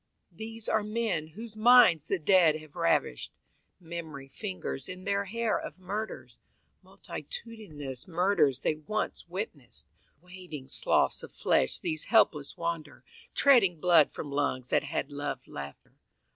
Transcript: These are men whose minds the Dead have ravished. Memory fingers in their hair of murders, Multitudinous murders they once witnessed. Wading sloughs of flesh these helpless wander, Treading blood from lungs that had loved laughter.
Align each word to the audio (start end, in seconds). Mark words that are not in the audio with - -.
These 0.31 0.67
are 0.67 0.81
men 0.81 1.27
whose 1.27 1.55
minds 1.55 2.07
the 2.07 2.17
Dead 2.17 2.55
have 2.55 2.75
ravished. 2.75 3.35
Memory 3.79 4.27
fingers 4.27 4.89
in 4.89 5.03
their 5.03 5.25
hair 5.25 5.59
of 5.59 5.77
murders, 5.77 6.39
Multitudinous 6.81 8.07
murders 8.07 8.61
they 8.61 8.73
once 8.73 9.27
witnessed. 9.27 9.85
Wading 10.19 10.67
sloughs 10.69 11.21
of 11.21 11.31
flesh 11.31 11.77
these 11.77 12.05
helpless 12.05 12.57
wander, 12.57 13.03
Treading 13.35 13.79
blood 13.79 14.11
from 14.11 14.31
lungs 14.31 14.69
that 14.71 14.85
had 14.85 15.11
loved 15.11 15.47
laughter. 15.47 15.99